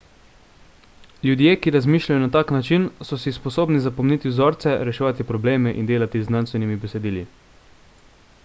ljudje 1.25 1.51
ki 1.65 1.73
razmišljajo 1.75 2.21
na 2.23 2.29
tak 2.35 2.53
način 2.55 2.87
so 3.09 3.19
si 3.25 3.33
sposobni 3.37 3.83
zapomniti 3.85 4.31
vzorce 4.33 4.73
reševati 4.89 5.27
probleme 5.33 5.75
in 5.83 5.91
delati 5.93 6.23
z 6.25 6.31
znanstvenimi 6.31 6.79
besedili 6.87 7.27